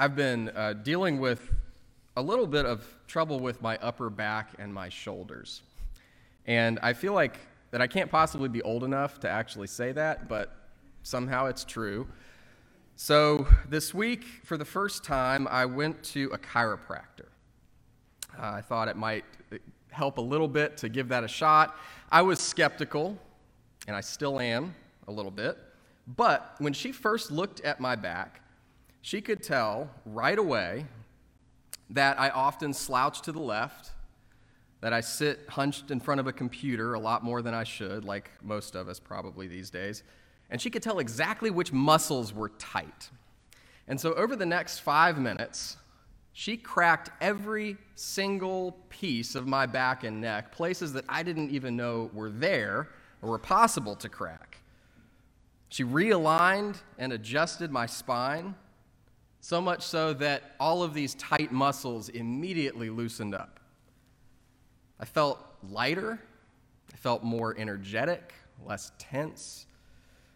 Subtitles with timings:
[0.00, 1.52] I've been uh, dealing with
[2.16, 5.60] a little bit of trouble with my upper back and my shoulders.
[6.46, 7.38] And I feel like
[7.70, 10.56] that I can't possibly be old enough to actually say that, but
[11.02, 12.08] somehow it's true.
[12.96, 17.28] So this week, for the first time, I went to a chiropractor.
[18.38, 19.26] Uh, I thought it might
[19.90, 21.76] help a little bit to give that a shot.
[22.10, 23.18] I was skeptical,
[23.86, 24.74] and I still am
[25.08, 25.58] a little bit.
[26.16, 28.40] But when she first looked at my back,
[29.02, 30.86] she could tell right away
[31.90, 33.90] that I often slouch to the left,
[34.80, 38.04] that I sit hunched in front of a computer a lot more than I should,
[38.04, 40.02] like most of us probably these days,
[40.50, 43.10] and she could tell exactly which muscles were tight.
[43.88, 45.76] And so over the next five minutes,
[46.32, 51.76] she cracked every single piece of my back and neck, places that I didn't even
[51.76, 52.88] know were there
[53.20, 54.58] or were possible to crack.
[55.68, 58.54] She realigned and adjusted my spine
[59.40, 63.58] so much so that all of these tight muscles immediately loosened up.
[64.98, 66.20] I felt lighter,
[66.92, 68.34] I felt more energetic,
[68.66, 69.66] less tense,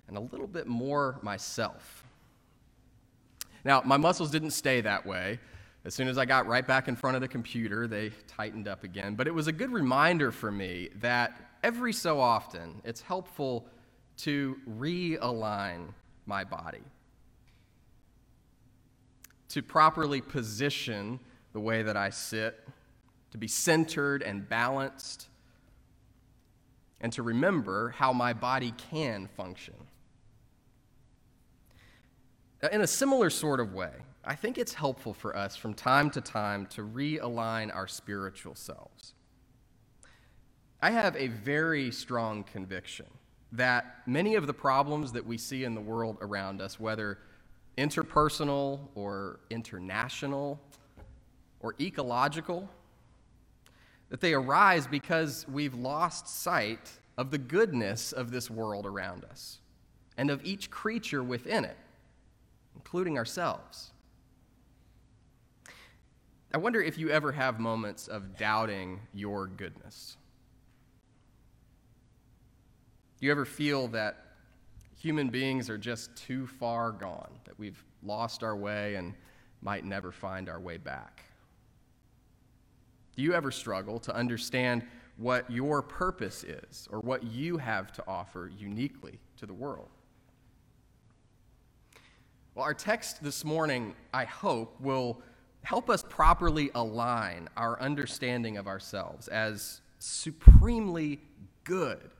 [0.08, 2.04] and a little bit more myself.
[3.64, 5.38] Now, my muscles didn't stay that way.
[5.84, 8.84] As soon as I got right back in front of the computer, they tightened up
[8.84, 9.14] again.
[9.14, 13.66] But it was a good reminder for me that every so often it's helpful
[14.18, 15.88] to realign
[16.24, 16.82] my body
[19.54, 21.20] to properly position
[21.52, 22.58] the way that I sit,
[23.30, 25.28] to be centered and balanced,
[27.00, 29.74] and to remember how my body can function.
[32.72, 33.92] In a similar sort of way,
[34.24, 39.14] I think it's helpful for us from time to time to realign our spiritual selves.
[40.82, 43.06] I have a very strong conviction
[43.52, 47.18] that many of the problems that we see in the world around us, whether
[47.76, 50.60] interpersonal or international
[51.60, 52.68] or ecological,
[54.10, 59.60] that they arise because we've lost sight of the goodness of this world around us
[60.16, 61.76] and of each creature within it,
[62.76, 63.90] including ourselves.
[66.52, 70.16] I wonder if you ever have moments of doubting your goodness.
[73.18, 74.23] Do you ever feel that
[75.04, 79.12] human beings are just too far gone, that we've lost our way and
[79.60, 81.24] might never find our way back.
[83.14, 84.82] Do you ever struggle to understand
[85.18, 89.90] what your purpose is or what you have to offer uniquely to the world?
[92.54, 95.20] Well, our text this morning, I hope, will
[95.64, 101.20] help us properly align our understanding of ourselves as supremely
[101.62, 102.10] good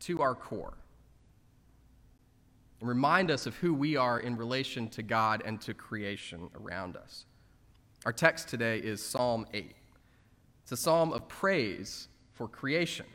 [0.00, 0.74] to our core
[2.80, 6.96] and remind us of who we are in relation to God and to creation around
[6.96, 7.26] us.
[8.06, 9.74] Our text today is Psalm 8.
[10.62, 13.06] It's a psalm of praise for creation.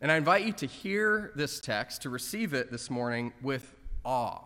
[0.00, 3.74] And I invite you to hear this text, to receive it this morning with
[4.04, 4.42] awe,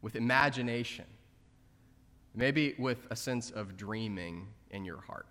[0.00, 1.04] with imagination,
[2.34, 5.26] maybe with a sense of dreaming in your heart.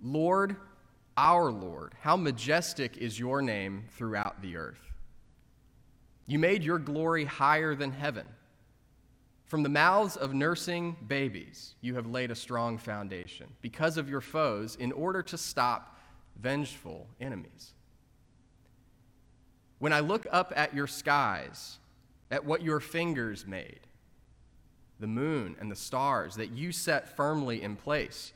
[0.00, 0.56] Lord,
[1.16, 4.92] our Lord, how majestic is your name throughout the earth.
[6.26, 8.26] You made your glory higher than heaven.
[9.44, 14.20] From the mouths of nursing babies, you have laid a strong foundation because of your
[14.20, 15.96] foes in order to stop
[16.36, 17.72] vengeful enemies.
[19.78, 21.78] When I look up at your skies,
[22.30, 23.80] at what your fingers made,
[24.98, 28.32] the moon and the stars that you set firmly in place,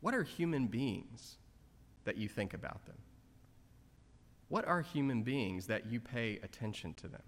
[0.00, 1.36] what are human beings?
[2.08, 2.96] That you think about them?
[4.48, 7.22] What are human beings that you pay attention to them?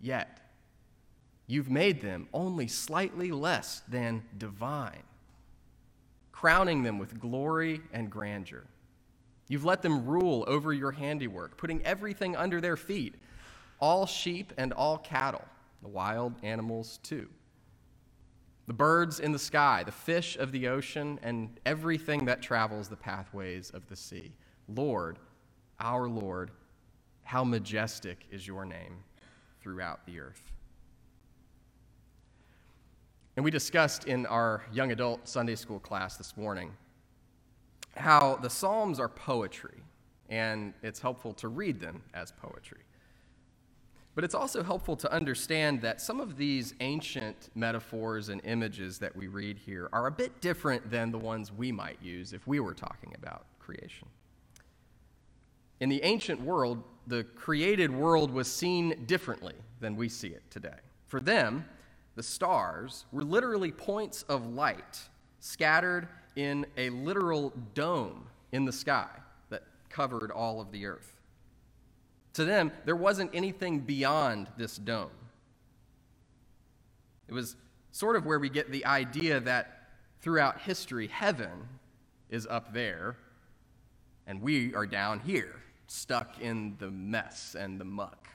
[0.00, 0.40] Yet,
[1.46, 5.02] you've made them only slightly less than divine,
[6.32, 8.64] crowning them with glory and grandeur.
[9.48, 13.14] You've let them rule over your handiwork, putting everything under their feet,
[13.78, 15.44] all sheep and all cattle,
[15.82, 17.28] the wild animals too
[18.66, 22.96] the birds in the sky, the fish of the ocean, and everything that travels the
[22.96, 24.32] pathways of the sea.
[24.68, 25.18] Lord,
[25.80, 26.50] our Lord,
[27.24, 29.02] how majestic is your name
[29.60, 30.52] throughout the earth.
[33.36, 36.72] And we discussed in our young adult Sunday school class this morning
[37.96, 39.82] how the Psalms are poetry,
[40.28, 42.80] and it's helpful to read them as poetry.
[44.14, 49.16] But it's also helpful to understand that some of these ancient metaphors and images that
[49.16, 52.60] we read here are a bit different than the ones we might use if we
[52.60, 54.08] were talking about creation.
[55.80, 60.78] In the ancient world, the created world was seen differently than we see it today.
[61.06, 61.64] For them,
[62.14, 65.00] the stars were literally points of light
[65.40, 66.06] scattered
[66.36, 69.08] in a literal dome in the sky
[69.48, 71.11] that covered all of the earth.
[72.34, 75.10] To them, there wasn't anything beyond this dome.
[77.28, 77.56] It was
[77.90, 79.88] sort of where we get the idea that
[80.20, 81.68] throughout history, heaven
[82.30, 83.16] is up there
[84.26, 88.28] and we are down here, stuck in the mess and the muck.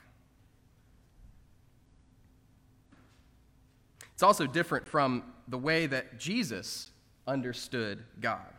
[4.13, 6.91] It's also different from the way that Jesus
[7.27, 8.51] understood God.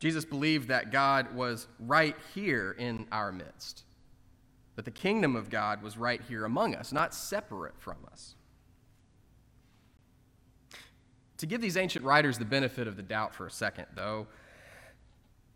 [0.00, 3.84] Jesus believed that God was right here in our midst,
[4.74, 8.34] that the kingdom of God was right here among us, not separate from us.
[11.36, 14.26] To give these ancient writers the benefit of the doubt for a second, though,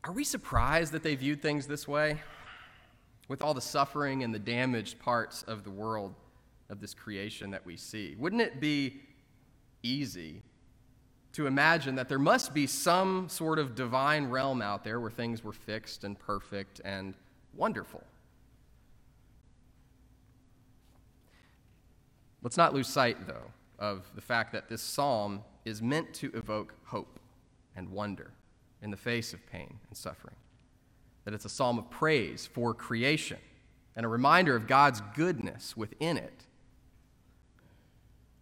[0.05, 2.20] are we surprised that they viewed things this way?
[3.29, 6.14] With all the suffering and the damaged parts of the world,
[6.69, 8.14] of this creation that we see?
[8.19, 9.00] Wouldn't it be
[9.82, 10.43] easy
[11.34, 15.42] to imagine that there must be some sort of divine realm out there where things
[15.42, 17.14] were fixed and perfect and
[17.54, 18.02] wonderful.
[22.42, 26.75] Let's not lose sight, though, of the fact that this psalm is meant to evoke
[26.84, 27.19] hope
[27.75, 28.31] and wonder
[28.81, 30.36] in the face of pain and suffering.
[31.25, 33.38] That it's a psalm of praise for creation
[33.96, 36.44] and a reminder of God's goodness within it.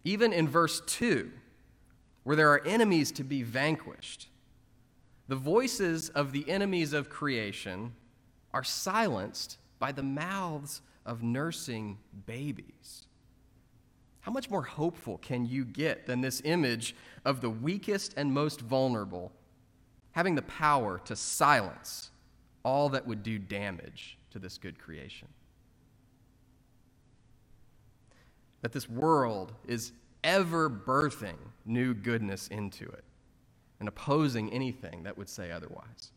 [0.03, 1.31] Even in verse 2,
[2.23, 4.29] where there are enemies to be vanquished.
[5.27, 7.93] The voices of the enemies of creation
[8.53, 13.07] are silenced by the mouths of nursing babies.
[14.21, 18.61] How much more hopeful can you get than this image of the weakest and most
[18.61, 19.33] vulnerable
[20.11, 22.11] having the power to silence
[22.63, 25.27] all that would do damage to this good creation?
[28.61, 29.91] That this world is
[30.23, 33.03] ever birthing new goodness into it
[33.79, 36.11] and opposing anything that would say otherwise.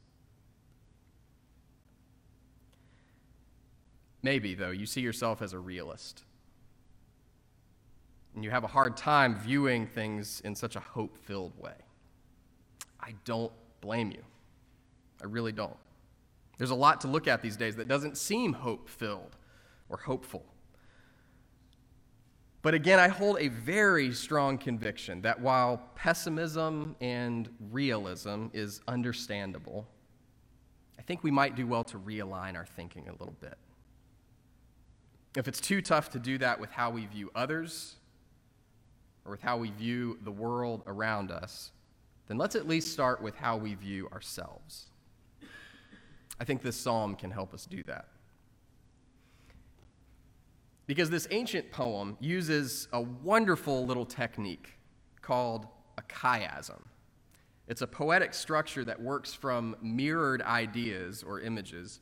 [4.22, 6.24] Maybe, though, you see yourself as a realist.
[8.34, 11.76] And you have a hard time viewing things in such a hope filled way.
[13.00, 14.22] I don't blame you.
[15.22, 15.76] I really don't.
[16.58, 19.36] There's a lot to look at these days that doesn't seem hope filled
[19.88, 20.44] or hopeful.
[22.66, 29.86] But again, I hold a very strong conviction that while pessimism and realism is understandable,
[30.98, 33.56] I think we might do well to realign our thinking a little bit.
[35.36, 37.94] If it's too tough to do that with how we view others
[39.24, 41.70] or with how we view the world around us,
[42.26, 44.86] then let's at least start with how we view ourselves.
[46.40, 48.08] I think this psalm can help us do that.
[50.86, 54.78] Because this ancient poem uses a wonderful little technique
[55.20, 55.66] called
[55.98, 56.82] a chiasm.
[57.66, 62.00] It's a poetic structure that works from mirrored ideas or images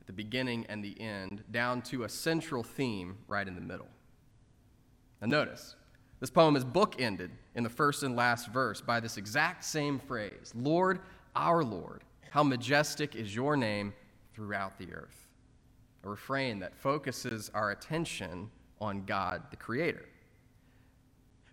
[0.00, 3.88] at the beginning and the end down to a central theme right in the middle.
[5.20, 5.76] Now, notice,
[6.20, 10.52] this poem is bookended in the first and last verse by this exact same phrase
[10.54, 11.00] Lord,
[11.36, 13.92] our Lord, how majestic is your name
[14.32, 15.28] throughout the earth
[16.04, 20.06] a refrain that focuses our attention on God the Creator.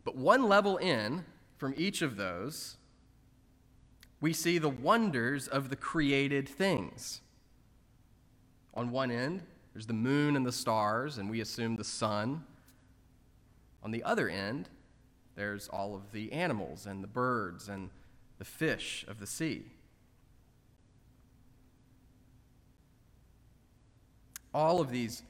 [0.03, 1.25] But one level in
[1.57, 2.77] from each of those,
[4.21, 7.21] we see the wonders of the created things.
[8.73, 12.43] On one end, there's the moon and the stars, and we assume the sun.
[13.83, 14.69] On the other end,
[15.35, 17.89] there's all of the animals and the birds and
[18.39, 19.65] the fish of the sea.
[24.53, 25.23] All of these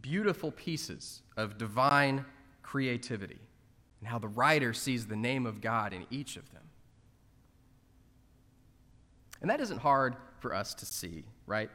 [0.00, 2.24] beautiful pieces of divine
[2.62, 3.40] creativity
[4.00, 6.62] and how the writer sees the name of God in each of them.
[9.40, 11.70] And that isn't hard for us to see, right?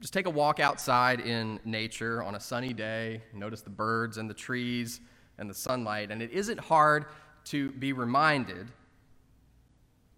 [0.00, 4.28] Just take a walk outside in nature on a sunny day, notice the birds and
[4.28, 5.00] the trees
[5.38, 7.06] and the sunlight, and it isn't hard
[7.44, 8.68] to be reminded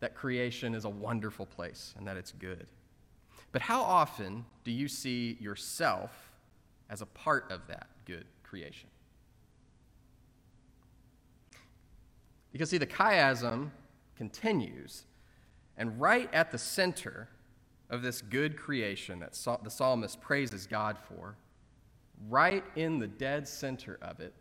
[0.00, 2.66] that creation is a wonderful place and that it's good.
[3.52, 6.10] But how often do you see yourself
[6.88, 8.88] as a part of that good creation?
[12.52, 13.70] You can see, the chiasm
[14.16, 15.04] continues,
[15.76, 17.28] and right at the center
[17.88, 19.32] of this good creation that
[19.62, 21.36] the psalmist praises God for,
[22.28, 24.34] right in the dead center of it,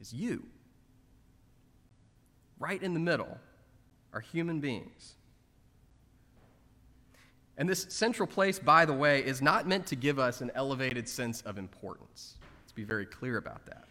[0.00, 0.44] is you.
[2.58, 3.38] Right in the middle
[4.12, 5.16] are human beings.
[7.58, 11.08] And this central place, by the way, is not meant to give us an elevated
[11.08, 12.36] sense of importance.
[12.62, 13.84] Let's be very clear about that.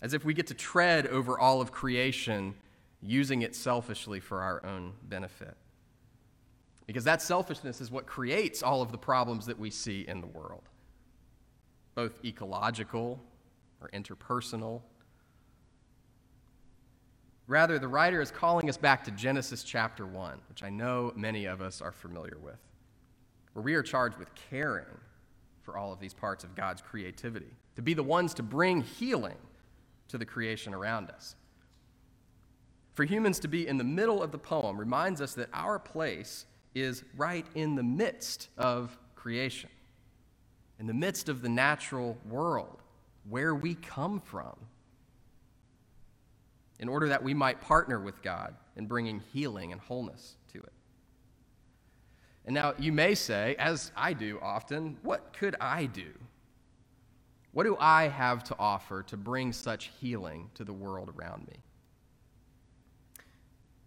[0.00, 2.54] As if we get to tread over all of creation,
[3.02, 5.56] using it selfishly for our own benefit.
[6.86, 10.26] Because that selfishness is what creates all of the problems that we see in the
[10.26, 10.68] world,
[11.94, 13.20] both ecological
[13.80, 14.82] or interpersonal.
[17.46, 21.44] Rather, the writer is calling us back to Genesis chapter 1, which I know many
[21.44, 22.58] of us are familiar with,
[23.52, 24.86] where we are charged with caring
[25.62, 29.36] for all of these parts of God's creativity, to be the ones to bring healing
[30.08, 31.36] to the creation around us.
[32.94, 36.46] For humans to be in the middle of the poem reminds us that our place
[36.74, 39.70] is right in the midst of creation,
[40.78, 42.80] in the midst of the natural world,
[43.28, 44.54] where we come from,
[46.78, 50.72] in order that we might partner with God in bringing healing and wholeness to it.
[52.44, 56.12] And now you may say, as I do often, what could I do?
[57.52, 61.54] What do I have to offer to bring such healing to the world around me?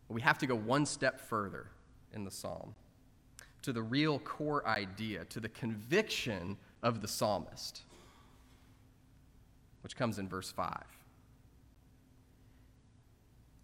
[0.09, 1.67] We have to go one step further
[2.13, 2.73] in the psalm
[3.63, 7.81] to the real core idea, to the conviction of the psalmist,
[9.81, 10.96] which comes in verse 5.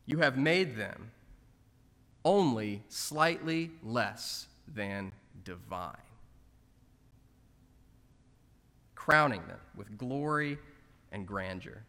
[0.06, 1.12] You have made them
[2.26, 5.12] only slightly less than
[5.44, 5.96] divine,
[8.96, 10.58] crowning them with glory
[11.12, 11.84] and grandeur.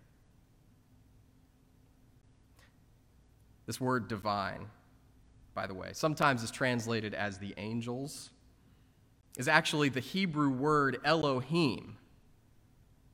[3.67, 4.67] This word divine
[5.55, 8.31] by the way, sometimes is translated as the angels,
[9.39, 11.97] is actually the Hebrew word Elohim.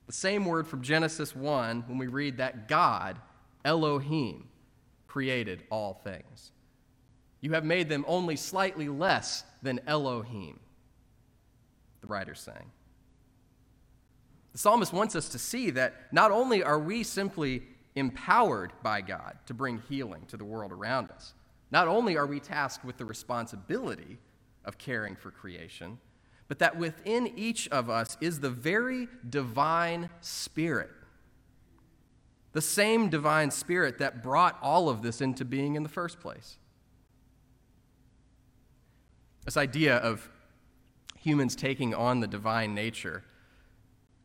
[0.07, 3.19] The same word from Genesis 1 when we read that God,
[3.64, 4.49] Elohim,
[5.11, 6.52] created all things.
[7.40, 10.61] You have made them only slightly less than Elohim,
[12.00, 12.71] the writer's saying.
[14.52, 17.64] The psalmist wants us to see that not only are we simply
[17.97, 21.35] empowered by God to bring healing to the world around us,
[21.73, 24.19] not only are we tasked with the responsibility
[24.64, 25.99] of caring for creation,
[26.47, 30.90] but that within each of us is the very divine spirit.
[32.52, 36.59] The same divine spirit that brought all of this into being in the first place.
[39.45, 40.28] This idea of
[41.19, 43.23] humans taking on the divine nature,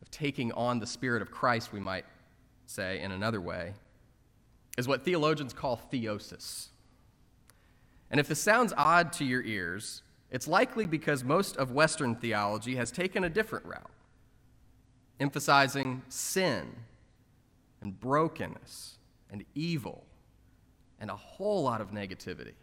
[0.02, 2.04] of taking on the spirit of Christ, we might
[2.66, 3.74] say in another way,
[4.76, 6.68] is what theologians call theosis.
[8.10, 12.76] And if this sounds odd to your ears, it's likely because most of Western theology
[12.76, 13.90] has taken a different route,
[15.20, 16.74] emphasizing sin
[17.86, 18.98] and brokenness
[19.30, 20.04] and evil
[20.98, 22.54] and a whole lot of negativity.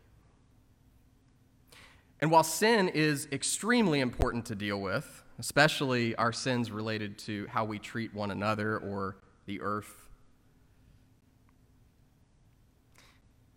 [2.19, 7.63] And while sin is extremely important to deal with, especially our sins related to how
[7.63, 10.03] we treat one another or the earth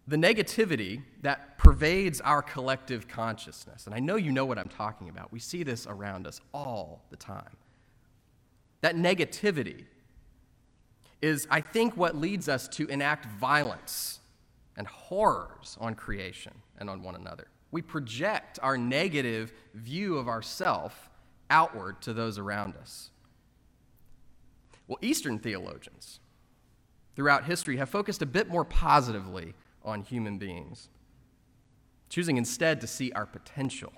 [0.08, 5.08] the negativity that pervades our collective consciousness, and I know you know what I'm talking
[5.08, 7.56] about, we see this around us all the time.
[8.82, 9.86] That negativity
[11.26, 14.20] is, I think, what leads us to enact violence
[14.76, 17.48] and horrors on creation and on one another.
[17.70, 21.10] We project our negative view of ourself
[21.50, 23.10] outward to those around us.
[24.86, 26.20] Well, Eastern theologians
[27.16, 29.54] throughout history have focused a bit more positively
[29.84, 30.88] on human beings,
[32.08, 33.92] choosing instead to see our potential,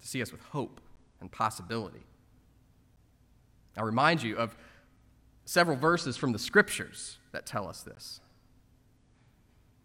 [0.00, 0.80] to see us with hope
[1.20, 2.04] and possibility.
[3.76, 4.56] I'll remind you of
[5.48, 8.20] several verses from the scriptures that tell us this.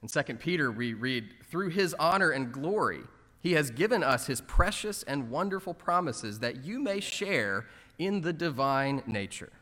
[0.02, 3.00] In 2 Peter, we read, Through his honor and glory,
[3.40, 7.66] he has given us his precious and wonderful promises that you may share
[7.98, 9.54] in the divine nature.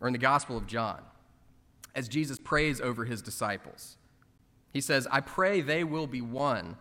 [0.00, 1.00] Or in the Gospel of John,
[1.92, 3.96] as Jesus prays over his disciples.
[4.72, 6.76] He says, I pray they will be one,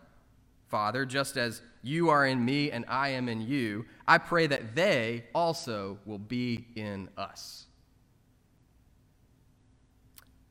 [0.68, 3.86] Father, just as you are in me and I am in you.
[4.10, 7.68] I pray that they also will be in us.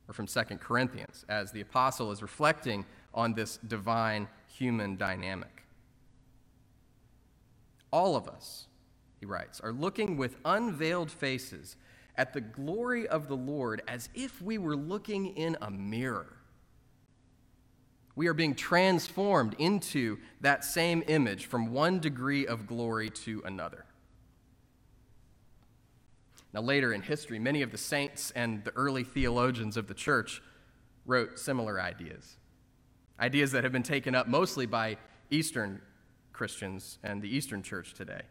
[0.07, 5.65] Or from 2 Corinthians, as the apostle is reflecting on this divine human dynamic.
[7.91, 8.67] All of us,
[9.19, 11.75] he writes, are looking with unveiled faces
[12.15, 16.38] at the glory of the Lord as if we were looking in a mirror.
[18.19, 23.85] We are being transformed into that same image from one degree of glory to another.
[26.53, 30.41] Now, later in history, many of the saints and the early theologians of the church
[31.05, 32.35] wrote similar ideas.
[33.21, 34.97] Ideas that have been taken up mostly by
[35.29, 35.81] Eastern
[36.33, 38.23] Christians and the Eastern church today.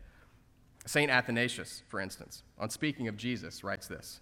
[0.84, 1.10] St.
[1.10, 4.20] Athanasius, for instance, on speaking of Jesus, writes this.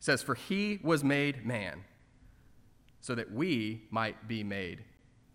[0.00, 1.84] He says, For he was made man
[3.00, 4.84] so that we might be made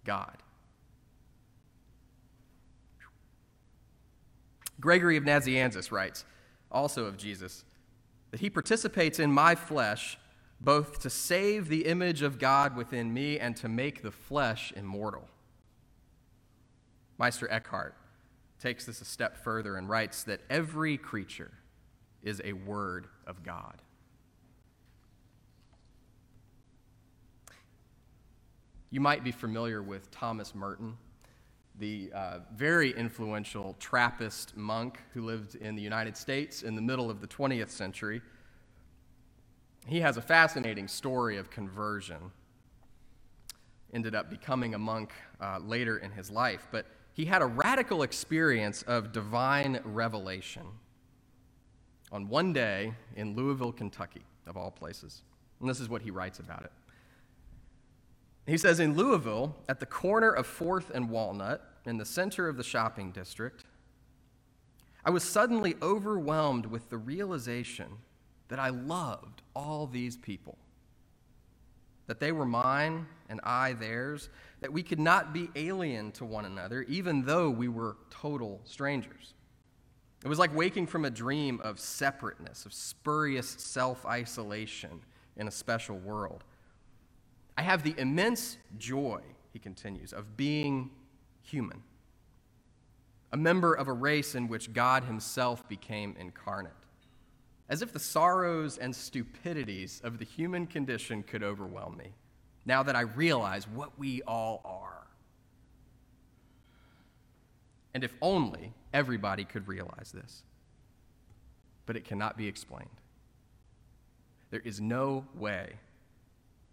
[0.04, 0.38] God.
[4.80, 6.26] Gregory of Nazianzus writes,
[6.72, 7.64] also of Jesus,
[8.32, 10.18] that he participates in my flesh
[10.60, 15.28] both to save the image of God within me and to make the flesh immortal.
[17.18, 17.96] Meister Eckhart
[18.60, 21.52] takes this a step further and writes that every creature
[22.24, 23.82] is a word of God.
[28.90, 30.98] You might be familiar with Thomas Merton,
[31.80, 37.10] the uh, very influential Trappist monk who lived in the United States in the middle
[37.10, 38.22] of the 20th century.
[39.88, 42.32] He has a fascinating story of conversion.
[43.94, 48.04] Ended up becoming a monk uh, later in his life, but he had a radical
[48.04, 50.64] experience of divine revelation
[52.12, 55.24] on one day in Louisville, Kentucky, of all places.
[55.60, 56.72] And this is what he writes about it.
[58.48, 62.58] He says in Louisville, at the corner of 4th and Walnut, in the center of
[62.58, 63.64] the shopping district,
[65.04, 67.88] I was suddenly overwhelmed with the realization
[68.48, 70.58] that I loved all these people,
[72.08, 74.30] that they were mine and I theirs,
[74.62, 79.34] that we could not be alien to one another, even though we were total strangers.
[80.24, 85.02] It was like waking from a dream of separateness, of spurious self isolation
[85.38, 86.44] in a special world.
[87.58, 89.22] I have the immense joy,
[89.54, 90.92] he continues, of being
[91.42, 91.84] human,
[93.32, 96.74] a member of a race in which God himself became incarnate.
[97.68, 102.14] As if the sorrows and stupidities of the human condition could overwhelm me,
[102.66, 105.08] now that I realize what we all are.
[107.94, 110.44] And if only everybody could realize this.
[111.86, 112.90] But it cannot be explained.
[114.52, 115.74] There is no way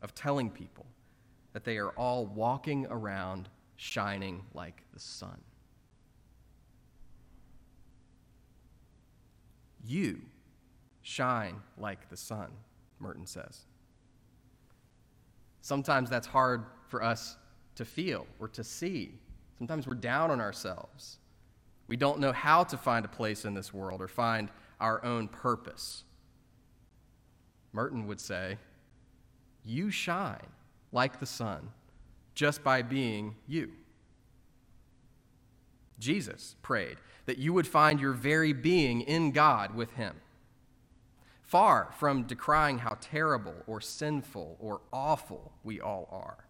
[0.03, 0.87] of telling people
[1.53, 5.41] that they are all walking around shining like the sun.
[9.85, 10.21] You
[11.03, 12.51] shine like the sun,
[12.99, 13.63] Merton says.
[15.61, 17.37] Sometimes that's hard for us
[17.77, 19.15] to feel or to see.
[19.59, 21.19] Sometimes we're down on ourselves.
[21.89, 25.29] We don't know how to find a place in this world or find our own
[25.29, 26.05] purpose.
[27.73, 28.59] Merton would say,
[29.65, 30.47] you shine
[30.91, 31.71] like the sun
[32.35, 33.73] just by being you.
[35.99, 36.97] Jesus prayed
[37.27, 40.17] that you would find your very being in God with Him.
[41.43, 46.47] Far from decrying how terrible or sinful or awful we all are.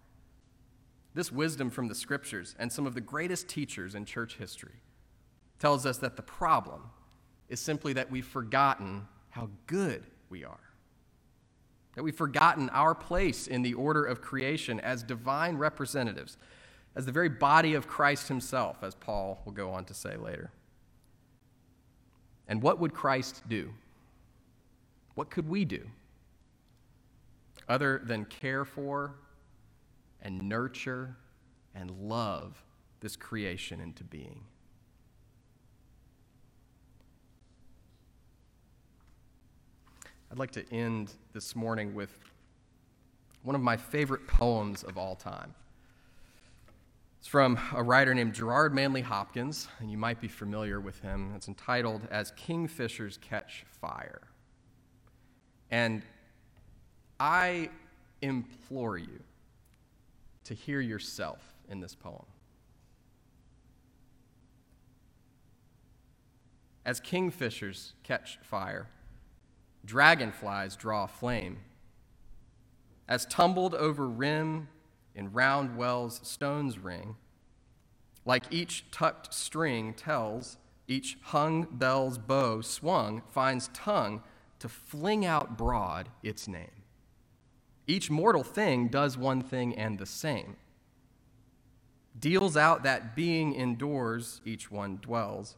[1.14, 4.80] This wisdom from the scriptures and some of the greatest teachers in church history
[5.58, 6.90] tells us that the problem
[7.48, 10.71] is simply that we've forgotten how good we are
[11.94, 16.36] that we've forgotten our place in the order of creation as divine representatives,
[16.94, 20.50] as the very body of Christ himself, as Paul will go on to say later.
[22.48, 23.72] And what would Christ do?
[25.14, 25.88] What could we do?
[27.68, 29.14] Other than care for
[30.20, 31.16] and nurture
[31.74, 32.62] and love
[33.00, 34.44] this creation into being.
[40.32, 42.18] I'd like to end this morning with
[43.42, 45.54] one of my favorite poems of all time.
[47.18, 51.34] It's from a writer named Gerard Manley Hopkins, and you might be familiar with him.
[51.36, 54.22] It's entitled As Kingfishers Catch Fire.
[55.70, 56.00] And
[57.20, 57.68] I
[58.22, 59.20] implore you
[60.44, 62.24] to hear yourself in this poem.
[66.86, 68.88] As kingfishers catch fire,
[69.84, 71.58] dragonflies draw flame.
[73.08, 74.68] As tumbled over rim
[75.14, 77.16] in round wells stones ring,
[78.24, 84.22] like each tucked string tells, each hung bell's bow swung finds tongue
[84.60, 86.70] to fling out broad its name.
[87.86, 90.56] Each mortal thing does one thing and the same.
[92.18, 95.56] Deals out that being indoors each one dwells,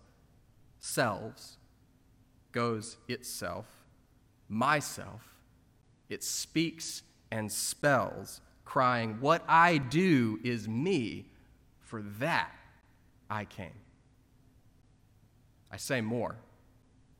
[0.78, 1.58] selves,
[2.52, 3.83] goes itself,
[4.54, 5.22] myself,
[6.08, 11.26] it speaks and spells, crying, What I do is me,
[11.80, 12.50] for that
[13.28, 13.74] I came.
[15.70, 16.36] I say more.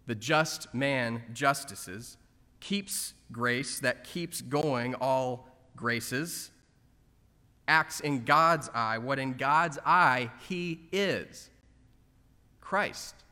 [0.07, 2.17] The just man justices,
[2.61, 6.51] keeps grace that keeps going all graces,
[7.67, 11.51] acts in God's eye what in God's eye he is
[12.61, 13.24] Christ.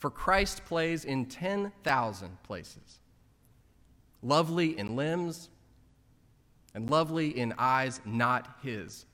[0.00, 3.00] For Christ plays in 10,000 places,
[4.22, 5.50] lovely in limbs
[6.74, 9.04] and lovely in eyes not his,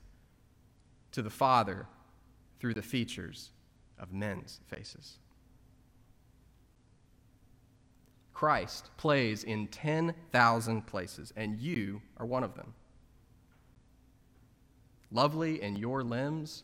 [1.11, 1.87] to the Father
[2.61, 3.51] through the features
[3.99, 5.17] of men's faces.
[8.33, 12.73] Christ plays in 10,000 places, and you are one of them.
[15.11, 16.63] Lovely in your limbs,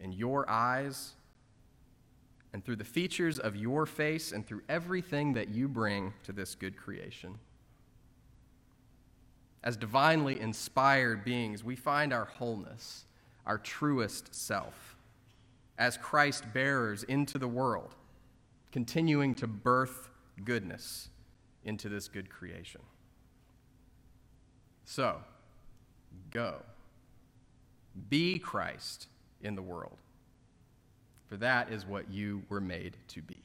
[0.00, 1.12] in your eyes,
[2.56, 6.54] and through the features of your face, and through everything that you bring to this
[6.54, 7.38] good creation.
[9.62, 13.04] As divinely inspired beings, we find our wholeness,
[13.44, 14.96] our truest self,
[15.76, 17.94] as Christ bearers into the world,
[18.72, 20.08] continuing to birth
[20.42, 21.10] goodness
[21.62, 22.80] into this good creation.
[24.86, 25.18] So,
[26.30, 26.62] go.
[28.08, 29.08] Be Christ
[29.42, 29.98] in the world,
[31.28, 33.36] for that is what you were made to be.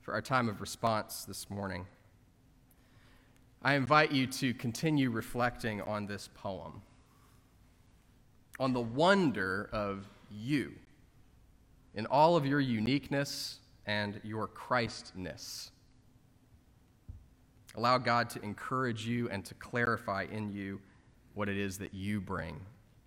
[0.00, 1.86] For our time of response this morning,
[3.60, 6.80] I invite you to continue reflecting on this poem,
[8.60, 10.72] on the wonder of you
[11.94, 15.72] in all of your uniqueness and your Christness.
[17.74, 20.80] Allow God to encourage you and to clarify in you
[21.38, 22.60] what it is that you bring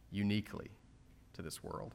[0.09, 0.69] uniquely
[1.33, 1.93] to this world.